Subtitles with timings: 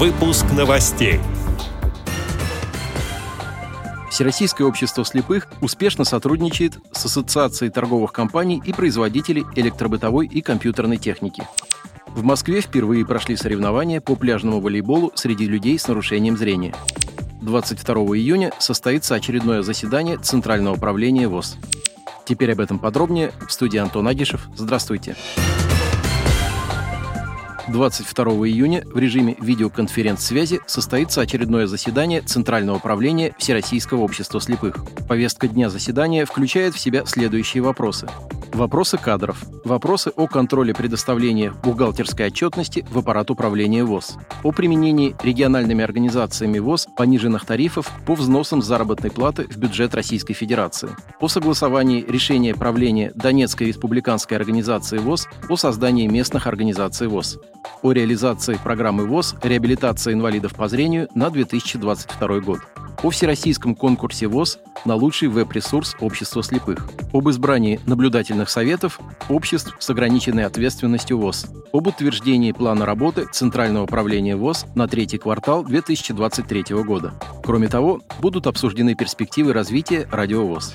[0.00, 1.20] Выпуск новостей.
[4.10, 11.46] Всероссийское общество слепых успешно сотрудничает с Ассоциацией торговых компаний и производителей электробытовой и компьютерной техники.
[12.06, 16.74] В Москве впервые прошли соревнования по пляжному волейболу среди людей с нарушением зрения.
[17.42, 21.58] 22 июня состоится очередное заседание Центрального управления ВОЗ.
[22.24, 24.48] Теперь об этом подробнее в студии Антон Агишев.
[24.56, 25.14] Здравствуйте.
[27.70, 34.76] 22 июня в режиме видеоконференц-связи состоится очередное заседание Центрального управления Всероссийского общества слепых.
[35.08, 38.08] Повестка дня заседания включает в себя следующие вопросы.
[38.52, 39.44] Вопросы кадров.
[39.64, 44.16] Вопросы о контроле предоставления бухгалтерской отчетности в аппарат управления ВОЗ.
[44.42, 50.90] О применении региональными организациями ВОЗ пониженных тарифов по взносам заработной платы в бюджет Российской Федерации.
[51.20, 57.38] О согласовании решения правления Донецкой республиканской организации ВОЗ о создании местных организаций ВОЗ.
[57.82, 62.60] О реализации программы ВОЗ «Реабилитация инвалидов по зрению» на 2022 год
[63.02, 69.90] о всероссийском конкурсе ВОЗ на лучший веб-ресурс общества слепых, об избрании наблюдательных советов обществ с
[69.90, 77.14] ограниченной ответственностью ВОЗ, об утверждении плана работы Центрального управления ВОЗ на третий квартал 2023 года.
[77.42, 80.74] Кроме того, будут обсуждены перспективы развития радиовоз.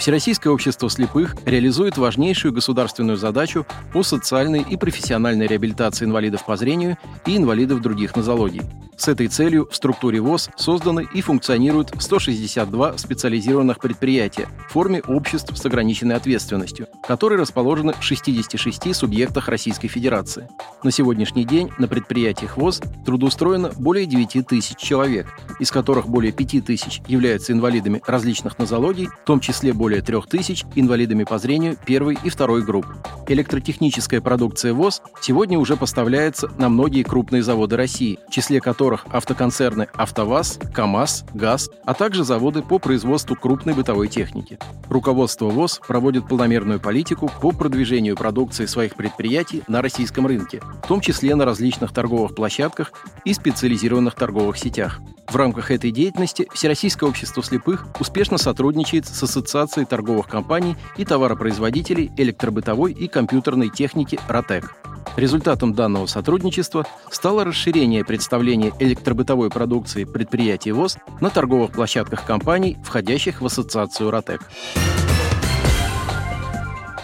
[0.00, 6.96] Всероссийское общество слепых реализует важнейшую государственную задачу по социальной и профессиональной реабилитации инвалидов по зрению
[7.26, 8.62] и инвалидов других нозологий.
[9.00, 15.56] С этой целью в структуре ВОЗ созданы и функционируют 162 специализированных предприятия в форме обществ
[15.56, 20.50] с ограниченной ответственностью, которые расположены в 66 субъектах Российской Федерации.
[20.82, 26.62] На сегодняшний день на предприятиях ВОЗ трудоустроено более 9 тысяч человек, из которых более 5
[26.66, 32.18] тысяч являются инвалидами различных нозологий, в том числе более 3 тысяч инвалидами по зрению первой
[32.22, 32.84] и второй групп.
[33.28, 39.06] Электротехническая продукция ВОЗ сегодня уже поставляется на многие крупные заводы России, в числе которых которых
[39.14, 44.58] автоконцерны «АвтоВАЗ», «КАМАЗ», «ГАЗ», а также заводы по производству крупной бытовой техники.
[44.88, 51.00] Руководство ВОЗ проводит планомерную политику по продвижению продукции своих предприятий на российском рынке, в том
[51.00, 52.92] числе на различных торговых площадках
[53.24, 55.00] и специализированных торговых сетях.
[55.28, 62.10] В рамках этой деятельности Всероссийское общество слепых успешно сотрудничает с Ассоциацией торговых компаний и товаропроизводителей
[62.16, 64.79] электробытовой и компьютерной техники «Ротек».
[65.20, 73.42] Результатом данного сотрудничества стало расширение представления электробытовой продукции предприятий ВОЗ на торговых площадках компаний, входящих
[73.42, 74.40] в ассоциацию «Ротек».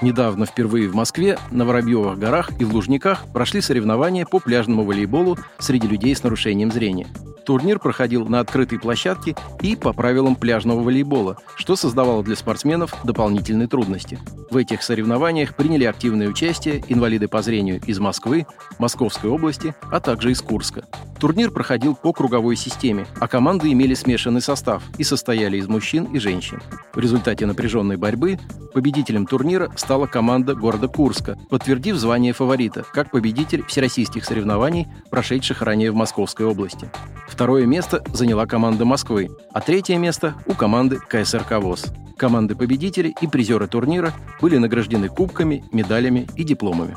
[0.00, 5.36] Недавно впервые в Москве, на Воробьевых горах и в Лужниках прошли соревнования по пляжному волейболу
[5.58, 7.08] среди людей с нарушением зрения.
[7.46, 13.68] Турнир проходил на открытой площадке и по правилам пляжного волейбола, что создавало для спортсменов дополнительные
[13.68, 14.18] трудности.
[14.50, 18.46] В этих соревнованиях приняли активное участие инвалиды по зрению из Москвы,
[18.78, 20.84] Московской области, а также из Курска.
[21.18, 26.18] Турнир проходил по круговой системе, а команды имели смешанный состав и состояли из мужчин и
[26.18, 26.60] женщин.
[26.94, 28.38] В результате напряженной борьбы
[28.74, 35.90] победителем турнира стала команда города Курска, подтвердив звание фаворита, как победитель всероссийских соревнований, прошедших ранее
[35.90, 36.90] в Московской области.
[37.28, 41.86] Второе место заняла команда Москвы, а третье место у команды КСРК ВОЗ.
[42.16, 46.96] Команды-победители и призеры турнира были награждены кубками, медалями и дипломами.